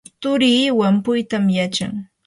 [0.21, 1.93] turii wampuytam yachan.